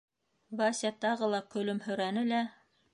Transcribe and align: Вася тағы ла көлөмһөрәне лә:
Вася 0.61 0.91
тағы 1.05 1.31
ла 1.35 1.43
көлөмһөрәне 1.57 2.29
лә: 2.35 2.45